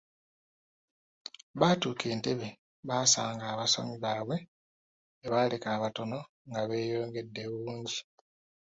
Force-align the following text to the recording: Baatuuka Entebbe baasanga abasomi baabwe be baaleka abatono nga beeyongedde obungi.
Baatuuka 1.59 2.05
Entebbe 2.13 2.49
baasanga 2.87 3.43
abasomi 3.53 3.95
baabwe 4.03 4.37
be 5.19 5.25
baaleka 5.33 5.67
abatono 5.75 6.19
nga 6.49 6.61
beeyongedde 6.69 7.41
obungi. 7.53 7.99